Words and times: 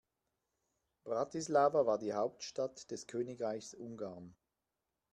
Bratislava 1.03 1.85
war 1.85 1.99
die 1.99 2.13
Hauptstadt 2.15 2.89
des 2.89 3.05
Königreichs 3.05 3.75
Ungarn. 3.75 4.33